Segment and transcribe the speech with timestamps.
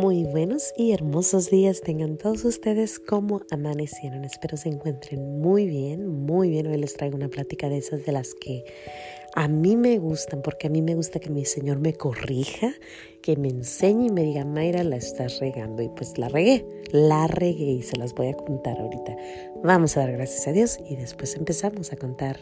[0.00, 4.24] Muy buenos y hermosos días tengan todos ustedes como amanecieron.
[4.24, 6.68] Espero se encuentren muy bien, muy bien.
[6.68, 8.62] Hoy les traigo una plática de esas de las que
[9.34, 12.74] a mí me gustan, porque a mí me gusta que mi Señor me corrija,
[13.22, 15.82] que me enseñe y me diga, Mayra, la estás regando.
[15.82, 19.16] Y pues la regué, la regué y se las voy a contar ahorita.
[19.64, 22.38] Vamos a dar gracias a Dios y después empezamos a contar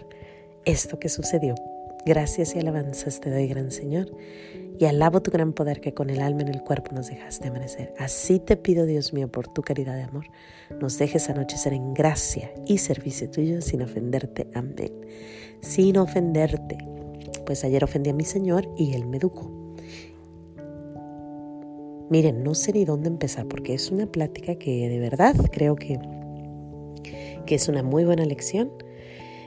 [0.66, 1.54] esto que sucedió.
[2.06, 4.06] Gracias y alabanzas te doy, gran Señor,
[4.78, 7.94] y alabo tu gran poder que con el alma en el cuerpo nos dejaste amanecer.
[7.98, 10.26] Así te pido, Dios mío, por tu caridad de amor,
[10.80, 14.48] nos dejes anochecer en gracia y servicio tuyo sin ofenderte.
[14.54, 14.92] Amén.
[15.60, 16.78] Sin ofenderte.
[17.44, 19.50] Pues ayer ofendí a mi Señor y Él me educó.
[22.08, 25.98] Miren, no sé ni dónde empezar porque es una plática que de verdad creo que,
[27.46, 28.70] que es una muy buena lección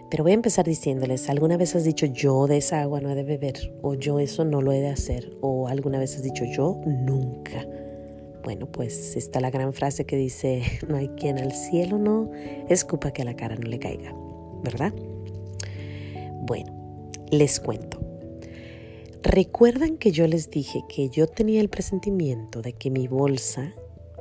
[0.09, 3.16] pero voy a empezar diciéndoles, ¿alguna vez has dicho yo de esa agua no he
[3.16, 3.73] de beber?
[3.81, 5.38] ¿O yo eso no lo he de hacer?
[5.41, 7.65] ¿O alguna vez has dicho yo nunca?
[8.43, 12.32] Bueno, pues está la gran frase que dice, no hay quien al cielo no
[12.70, 14.13] escupa que a la cara no le caiga,
[14.63, 14.93] ¿verdad?
[16.41, 17.99] Bueno, les cuento.
[19.21, 23.74] ¿Recuerdan que yo les dije que yo tenía el presentimiento de que mi bolsa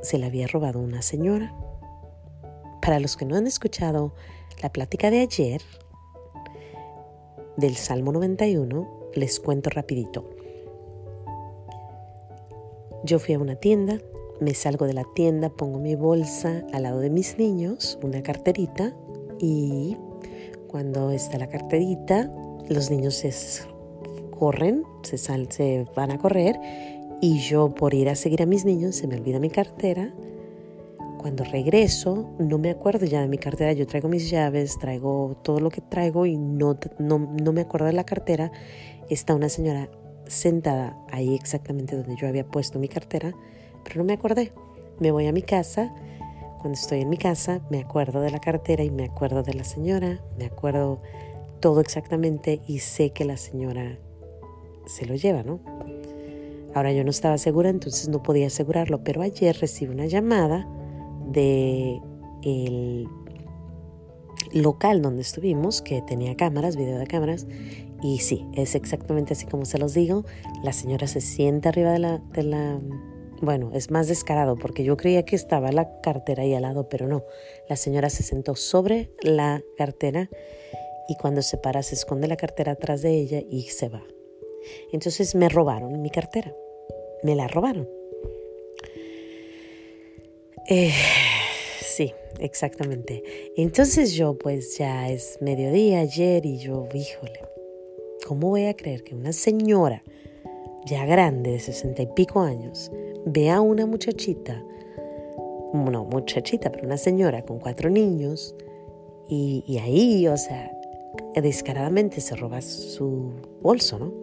[0.03, 1.55] se la había robado una señora?
[2.81, 4.13] Para los que no han escuchado
[4.61, 5.61] la plática de ayer
[7.57, 10.29] del Salmo 91, les cuento rapidito.
[13.03, 13.99] Yo fui a una tienda,
[14.39, 18.93] me salgo de la tienda, pongo mi bolsa al lado de mis niños, una carterita,
[19.39, 19.97] y
[20.67, 22.31] cuando está la carterita,
[22.69, 23.33] los niños se
[24.31, 26.59] corren, se, se van a correr,
[27.21, 30.13] y yo por ir a seguir a mis niños se me olvida mi cartera,
[31.19, 33.73] cuando regreso, no me acuerdo ya de mi cartera.
[33.73, 37.87] Yo traigo mis llaves, traigo todo lo que traigo y no, no, no me acuerdo
[37.87, 38.51] de la cartera.
[39.09, 39.89] Está una señora
[40.27, 43.33] sentada ahí exactamente donde yo había puesto mi cartera,
[43.83, 44.53] pero no me acordé.
[44.99, 45.93] Me voy a mi casa.
[46.59, 49.65] Cuando estoy en mi casa, me acuerdo de la cartera y me acuerdo de la
[49.65, 50.21] señora.
[50.37, 51.01] Me acuerdo
[51.59, 53.99] todo exactamente y sé que la señora
[54.85, 55.59] se lo lleva, ¿no?
[56.73, 60.65] Ahora yo no estaba segura, entonces no podía asegurarlo, pero ayer recibí una llamada
[61.31, 62.01] de
[62.43, 63.07] el
[64.53, 67.47] local donde estuvimos, que tenía cámaras, video de cámaras,
[68.01, 70.25] y sí, es exactamente así como se los digo.
[70.63, 72.79] La señora se sienta arriba de la, de la,
[73.41, 77.07] bueno, es más descarado porque yo creía que estaba la cartera ahí al lado, pero
[77.07, 77.23] no.
[77.67, 80.29] La señora se sentó sobre la cartera
[81.07, 84.03] y cuando se para se esconde la cartera atrás de ella y se va.
[84.91, 86.53] Entonces me robaron mi cartera.
[87.23, 87.98] Me la robaron.
[90.67, 90.91] Eh,
[91.81, 93.23] sí, exactamente.
[93.57, 97.39] Entonces yo pues ya es mediodía ayer y yo, híjole,
[98.27, 100.03] ¿cómo voy a creer que una señora
[100.85, 102.91] ya grande de sesenta y pico años
[103.25, 104.63] vea a una muchachita,
[105.73, 108.55] no muchachita, pero una señora con cuatro niños
[109.27, 110.71] y, y ahí, o sea,
[111.35, 114.13] descaradamente se roba su bolso, ¿no?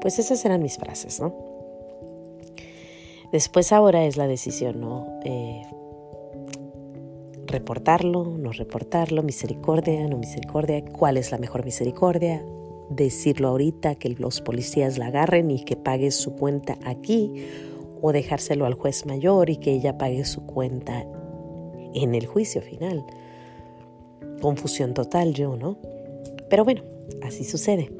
[0.00, 1.34] Pues esas eran mis frases, ¿no?
[3.32, 5.06] Después ahora es la decisión, ¿no?
[5.24, 5.62] Eh,
[7.46, 12.44] reportarlo, no reportarlo, misericordia, no misericordia, cuál es la mejor misericordia,
[12.90, 17.46] decirlo ahorita, que los policías la agarren y que pague su cuenta aquí,
[18.02, 21.06] o dejárselo al juez mayor y que ella pague su cuenta
[21.94, 23.04] en el juicio final.
[24.40, 25.76] Confusión total yo, ¿no?
[26.48, 26.82] Pero bueno,
[27.22, 27.99] así sucede.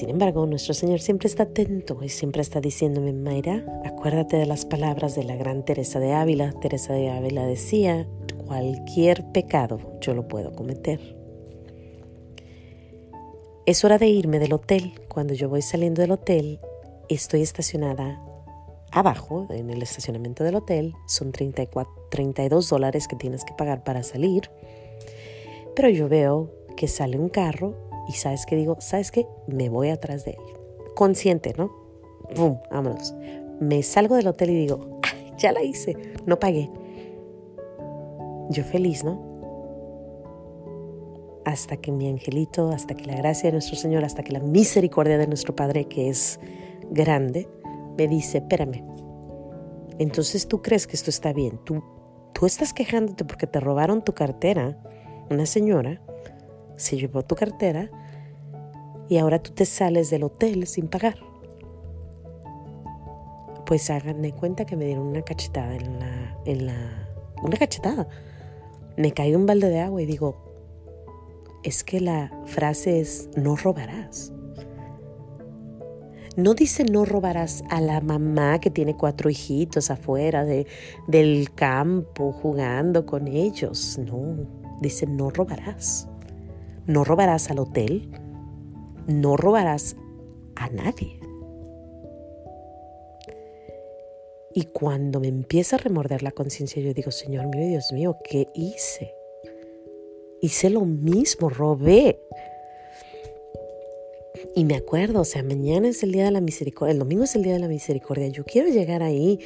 [0.00, 4.64] Sin embargo, nuestro Señor siempre está atento y siempre está diciéndome, Mayra, acuérdate de las
[4.64, 6.54] palabras de la gran Teresa de Ávila.
[6.58, 8.08] Teresa de Ávila decía,
[8.46, 11.18] cualquier pecado yo lo puedo cometer.
[13.66, 14.94] Es hora de irme del hotel.
[15.08, 16.60] Cuando yo voy saliendo del hotel,
[17.10, 18.22] estoy estacionada
[18.92, 20.94] abajo, en el estacionamiento del hotel.
[21.08, 24.50] Son 34, 32 dólares que tienes que pagar para salir.
[25.76, 29.88] Pero yo veo que sale un carro y sabes que digo, sabes que me voy
[29.88, 30.38] atrás de él.
[30.96, 31.70] Consciente, ¿no?
[32.34, 32.58] ¡Bum!
[32.68, 33.14] Vámonos.
[33.60, 34.98] Me salgo del hotel y digo,
[35.38, 35.96] ya la hice,
[36.26, 36.68] no pagué.
[38.48, 39.22] Yo feliz, ¿no?
[41.44, 45.16] Hasta que mi angelito, hasta que la gracia de nuestro Señor, hasta que la misericordia
[45.16, 46.40] de nuestro Padre, que es
[46.90, 47.48] grande,
[47.96, 48.82] me dice, espérame.
[50.00, 51.60] Entonces tú crees que esto está bien.
[51.62, 51.80] Tú,
[52.32, 54.82] tú estás quejándote porque te robaron tu cartera,
[55.30, 56.02] una señora,
[56.74, 57.88] se llevó tu cartera
[59.10, 61.16] y ahora tú te sales del hotel sin pagar.
[63.66, 67.08] Pues hagan de cuenta que me dieron una cachetada en la, en la,
[67.42, 68.08] una cachetada.
[68.96, 70.36] Me cae un balde de agua y digo,
[71.64, 74.32] es que la frase es no robarás.
[76.36, 80.68] No dice no robarás a la mamá que tiene cuatro hijitos afuera de,
[81.08, 83.98] del campo jugando con ellos.
[83.98, 84.36] No,
[84.80, 86.06] dice no robarás.
[86.86, 88.08] No robarás al hotel.
[89.10, 89.96] No robarás
[90.54, 91.18] a nadie.
[94.54, 98.48] Y cuando me empieza a remorder la conciencia, yo digo, Señor mío, Dios mío, ¿qué
[98.54, 99.14] hice?
[100.40, 102.20] Hice lo mismo, robé.
[104.54, 107.34] Y me acuerdo, o sea, mañana es el día de la misericordia, el domingo es
[107.34, 108.28] el día de la misericordia.
[108.28, 109.38] Yo quiero llegar ahí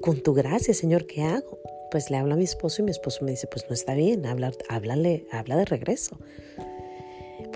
[0.00, 1.58] con tu gracia, Señor, ¿qué hago?
[1.90, 4.26] Pues le hablo a mi esposo y mi esposo me dice, pues no está bien,
[4.26, 6.18] habla, háblale, habla de regreso.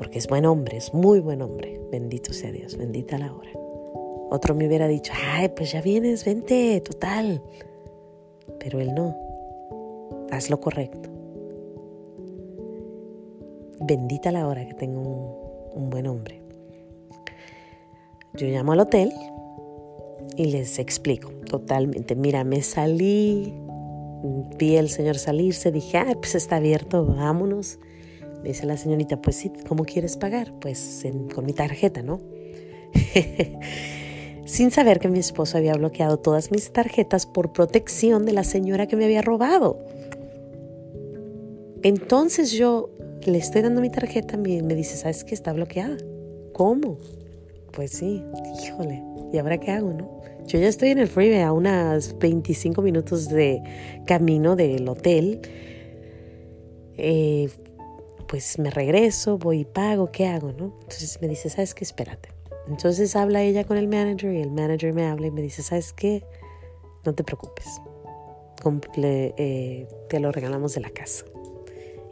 [0.02, 1.80] Porque es buen hombre, es muy buen hombre.
[1.92, 3.52] Bendito sea Dios, bendita la hora.
[4.32, 7.40] Otro me hubiera dicho, ay, pues ya vienes, vente, total.
[8.58, 9.16] Pero él no.
[10.32, 11.08] Haz lo correcto.
[13.78, 16.42] Bendita la hora que tengo un, buen hombre.
[18.34, 19.12] Yo llamo al hotel
[20.36, 22.16] y les explico totalmente.
[22.16, 23.54] Mira, me salí,
[24.58, 27.78] vi al señor salirse, dije, ay, pues está abierto, vámonos.
[28.42, 30.52] Me dice la señorita, pues sí, ¿cómo quieres pagar?
[30.60, 32.20] Pues con mi tarjeta, ¿no?
[34.44, 38.86] sin saber que mi esposo había bloqueado todas mis tarjetas por protección de la señora
[38.86, 39.78] que me había robado.
[41.82, 42.90] Entonces yo
[43.24, 45.34] le estoy dando mi tarjeta y me dice, ¿sabes qué?
[45.34, 45.96] Está bloqueada.
[46.52, 46.98] ¿Cómo?
[47.72, 48.22] Pues sí,
[48.62, 49.02] híjole,
[49.32, 50.20] ¿y ahora qué hago, no?
[50.46, 53.62] Yo ya estoy en el freeway a unas 25 minutos de
[54.04, 55.40] camino del hotel.
[56.98, 57.48] Eh,
[58.32, 60.72] pues me regreso, voy y pago, ¿qué hago, no?
[60.80, 61.84] Entonces me dice, ¿sabes qué?
[61.84, 62.30] Espérate.
[62.66, 65.92] Entonces habla ella con el manager y el manager me habla y me dice, ¿sabes
[65.92, 66.24] qué?
[67.04, 67.82] No te preocupes,
[68.96, 71.26] eh, te lo regalamos de la casa.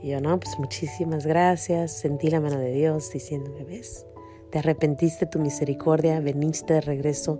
[0.02, 4.04] Y yo, no, pues muchísimas gracias, sentí la mano de Dios diciéndome, ¿ves?
[4.50, 7.38] Te arrepentiste tu misericordia, veniste de regreso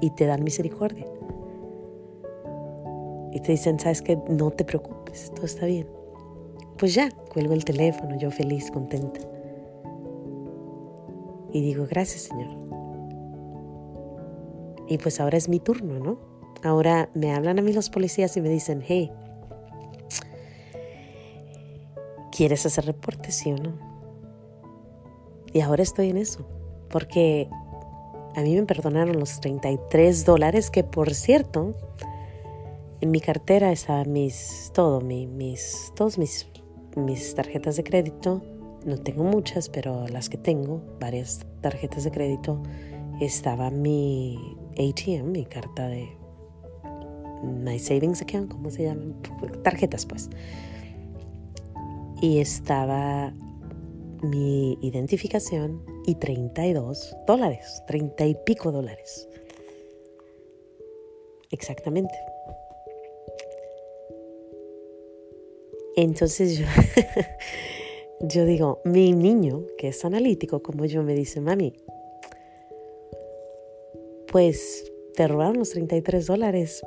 [0.00, 1.04] y te dan misericordia.
[3.30, 4.16] Y te dicen, ¿sabes qué?
[4.26, 5.86] No te preocupes, todo está bien.
[6.78, 9.20] Pues ya, cuelgo el teléfono, yo feliz, contenta.
[11.50, 12.50] Y digo, gracias Señor.
[14.86, 16.18] Y pues ahora es mi turno, ¿no?
[16.62, 19.10] Ahora me hablan a mí los policías y me dicen, hey,
[22.30, 23.78] ¿quieres hacer reporte, sí o no?
[25.54, 26.46] Y ahora estoy en eso,
[26.90, 27.48] porque
[28.36, 31.72] a mí me perdonaron los 33 dólares que, por cierto,
[33.00, 36.46] en mi cartera estaban mis, todo, mis, todos mis,
[36.96, 38.42] mis tarjetas de crédito,
[38.84, 42.62] no tengo muchas, pero las que tengo, varias tarjetas de crédito,
[43.20, 44.38] estaba mi
[44.72, 46.08] ATM, mi carta de
[47.42, 49.14] My Savings Account, ¿cómo se llama?
[49.62, 50.30] Tarjetas, pues.
[52.20, 53.32] Y estaba
[54.22, 59.28] mi identificación y 32 dólares, 30 y pico dólares.
[61.50, 62.14] Exactamente.
[65.96, 66.66] Entonces yo
[68.22, 71.74] yo digo, mi niño, que es analítico como yo, me dice, mami,
[74.30, 76.82] pues te robaron los 33 dólares,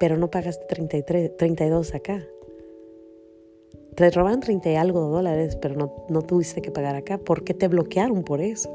[0.00, 2.26] pero no pagaste 33, 32 acá.
[3.94, 7.18] Te robaron 30 y algo dólares, pero no, no tuviste que pagar acá.
[7.18, 8.72] ¿Por qué te bloquearon por eso?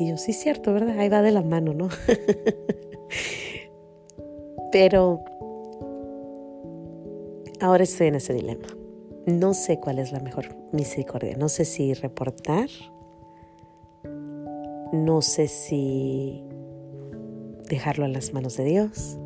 [0.00, 0.98] Y yo, sí, cierto, ¿verdad?
[0.98, 1.88] Ahí va de la mano, ¿no?
[4.72, 5.20] pero
[7.60, 8.77] ahora estoy en ese dilema
[9.28, 11.36] no sé cuál es la mejor misericordia.
[11.36, 12.68] No sé si reportar.
[14.92, 16.42] No sé si
[17.68, 19.18] dejarlo en las manos de Dios.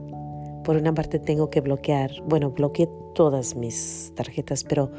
[0.65, 4.91] Por una parte tengo que bloquear, bueno, bloqueé todas mis tarjetas, pero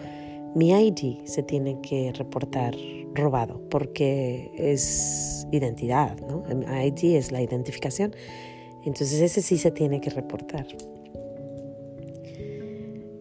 [0.56, 2.76] mi ID se tiene que reportar
[3.14, 6.44] robado porque es identidad, ¿no?
[6.50, 8.16] ID es la identificación.
[8.84, 10.66] Entonces ese sí se tiene que reportar.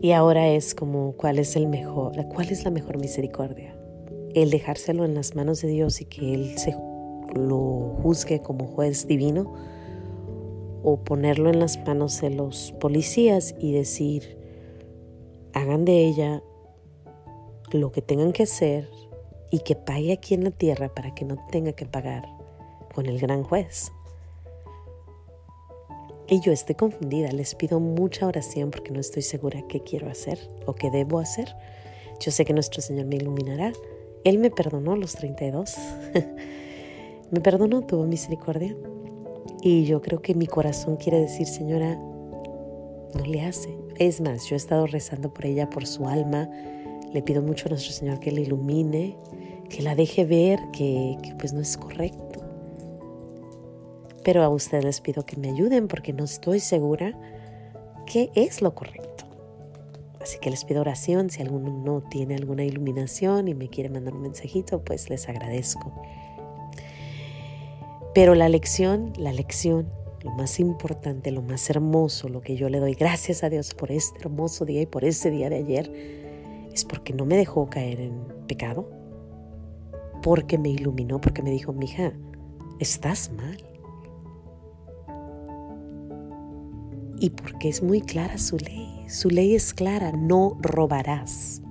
[0.02, 3.72] Y ahora es como cuál es el mejor, cuál es la mejor misericordia.
[4.34, 6.76] El dejárselo en las manos de Dios y que Él se
[7.36, 9.54] lo juzgue como juez divino
[10.82, 14.36] o ponerlo en las manos de los policías y decir,
[15.52, 16.42] hagan de ella
[17.70, 18.88] lo que tengan que hacer
[19.52, 22.26] y que pague aquí en la tierra para que no tenga que pagar
[22.92, 23.92] con el gran juez.
[26.32, 30.38] Y yo estoy confundida, les pido mucha oración porque no estoy segura qué quiero hacer
[30.64, 31.54] o qué debo hacer.
[32.20, 33.74] Yo sé que nuestro Señor me iluminará.
[34.24, 35.76] Él me perdonó los 32.
[37.30, 38.74] me perdonó, tuvo misericordia.
[39.60, 43.68] Y yo creo que mi corazón quiere decir, Señora, no le hace.
[43.98, 46.48] Es más, yo he estado rezando por ella, por su alma.
[47.12, 49.18] Le pido mucho a nuestro Señor que la ilumine,
[49.68, 52.31] que la deje ver que, que pues no es correcto
[54.24, 57.18] Pero a ustedes les pido que me ayuden porque no estoy segura
[58.06, 59.24] qué es lo correcto.
[60.20, 61.30] Así que les pido oración.
[61.30, 65.92] Si alguno no tiene alguna iluminación y me quiere mandar un mensajito, pues les agradezco.
[68.14, 69.88] Pero la lección, la lección,
[70.22, 73.90] lo más importante, lo más hermoso, lo que yo le doy gracias a Dios por
[73.90, 75.90] este hermoso día y por este día de ayer,
[76.72, 78.88] es porque no me dejó caer en pecado,
[80.22, 82.12] porque me iluminó, porque me dijo, mija,
[82.78, 83.71] estás mal.
[87.22, 89.06] Y porque es muy clara su ley.
[89.08, 91.62] Su ley es clara, no robarás.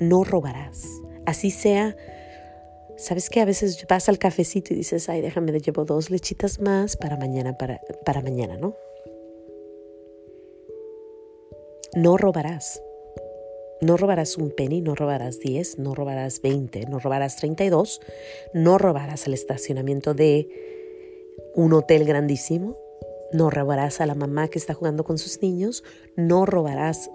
[0.00, 0.84] No robarás.
[1.26, 1.96] Así sea
[2.96, 6.60] ¿Sabes que a veces vas al cafecito y dices, ay, déjame, le llevo dos lechitas
[6.60, 8.76] más para mañana, para, para mañana, ¿no?
[11.96, 12.80] No robarás.
[13.80, 18.00] No robarás un penny, no robarás 10, no robarás 20, no robarás 32,
[18.54, 20.48] no robarás el estacionamiento de
[21.54, 22.78] un hotel grandísimo,
[23.34, 25.82] no robarás a la mamá que está jugando con sus niños,
[26.16, 27.10] no robarás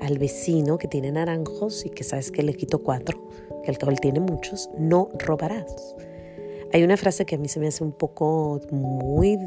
[0.00, 3.28] al vecino que tiene naranjos y que sabes que le quito cuatro,
[3.62, 5.94] que el él tiene muchos, no robarás.
[6.72, 9.38] Hay una frase que a mí se me hace un poco muy...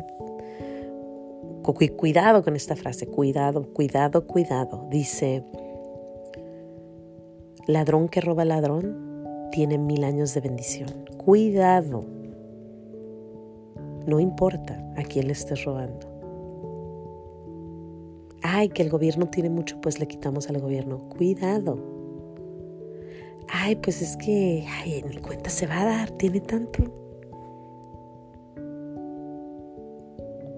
[1.95, 4.85] Cuidado con esta frase, cuidado, cuidado, cuidado.
[4.91, 5.45] Dice,
[7.67, 11.05] ladrón que roba ladrón tiene mil años de bendición.
[11.17, 12.22] Cuidado.
[14.05, 16.13] No importa a quién le estés robando
[18.43, 21.09] ay, que el gobierno tiene mucho, pues le quitamos al gobierno.
[21.09, 21.79] Cuidado.
[23.47, 26.83] Ay, pues es que, ay, en mi cuenta se va a dar, tiene tanto.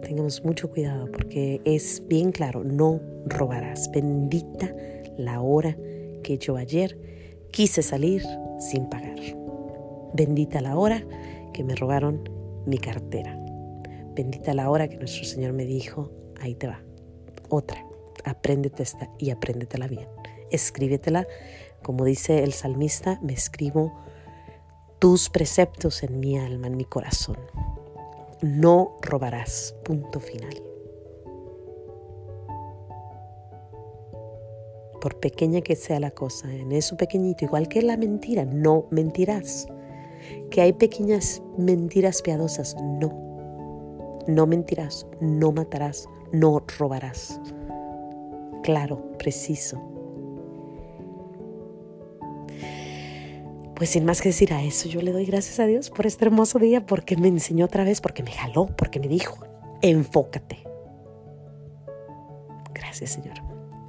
[0.02, 3.90] Tengamos mucho cuidado porque es bien claro, no robarás.
[3.92, 4.76] Bendita
[5.18, 5.78] la hora
[6.24, 7.00] que yo ayer
[7.52, 8.24] quise salir
[8.60, 9.20] sin pagar.
[10.14, 11.04] Bendita la hora
[11.54, 12.35] que me robaron
[12.66, 13.38] mi cartera.
[14.16, 16.82] Bendita la hora que nuestro Señor me dijo, ahí te va
[17.50, 17.86] otra.
[18.24, 20.08] Apréndete esta y apréndetela bien.
[20.52, 21.28] Escríbetela,
[21.84, 23.94] como dice el salmista, me escribo
[25.00, 27.38] tus preceptos en mi alma, en mi corazón.
[28.42, 29.76] No robarás.
[29.84, 30.62] Punto final.
[35.02, 39.68] Por pequeña que sea la cosa, en eso pequeñito, igual que la mentira, no mentirás.
[40.50, 43.26] Que hay pequeñas mentiras piadosas, no.
[44.28, 47.40] No mentirás, no matarás, no robarás.
[48.64, 49.82] Claro, preciso.
[53.76, 56.26] Pues sin más que decir a eso, yo le doy gracias a Dios por este
[56.26, 59.46] hermoso día, porque me enseñó otra vez, porque me jaló, porque me dijo,
[59.82, 60.64] enfócate.
[62.74, 63.36] Gracias Señor.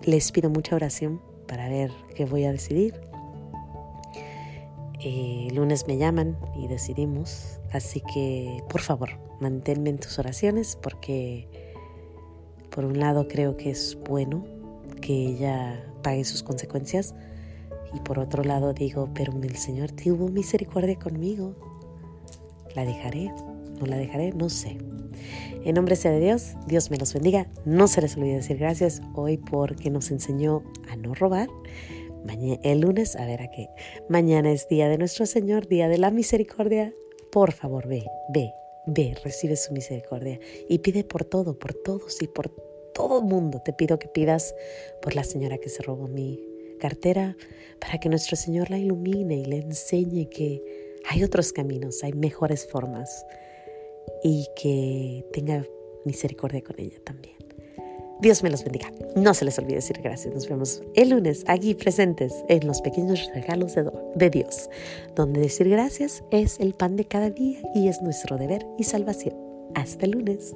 [0.03, 3.01] Les pido mucha oración para ver qué voy a decidir.
[5.01, 9.11] Eh, lunes me llaman y decidimos, así que por favor,
[9.41, 11.49] manténme en tus oraciones porque
[12.71, 14.47] por un lado creo que es bueno
[15.03, 17.15] que ella pague sus consecuencias
[17.95, 21.55] y por otro lado digo, pero el Señor tuvo misericordia conmigo.
[22.75, 23.33] ¿La dejaré?
[23.79, 24.33] ¿No la dejaré?
[24.33, 24.79] No sé.
[25.65, 27.49] En nombre sea de Dios, Dios me los bendiga.
[27.65, 31.49] No se les olvide decir gracias hoy porque nos enseñó a no robar.
[32.29, 33.69] El lunes, a ver a qué.
[34.09, 36.93] Mañana es día de nuestro Señor, día de la misericordia.
[37.31, 38.53] Por favor, ve, ve,
[38.87, 42.51] ve, recibe su misericordia y pide por todo, por todos y por
[42.95, 43.61] todo el mundo.
[43.65, 44.55] Te pido que pidas
[45.03, 46.41] por la señora que se robó mi
[46.81, 47.37] cartera
[47.81, 50.63] para que nuestro Señor la ilumine y le enseñe que
[51.09, 53.25] hay otros caminos, hay mejores formas
[54.23, 55.65] y que tenga
[56.05, 57.37] misericordia con ella también.
[58.21, 58.91] Dios me los bendiga.
[59.15, 60.33] No se les olvide decir gracias.
[60.33, 63.75] Nos vemos el lunes aquí presentes en los pequeños regalos
[64.15, 64.71] de, Dios,
[65.15, 69.35] donde decir gracias es el pan de cada día y es nuestro deber y salvación.
[69.75, 70.55] Hasta el lunes.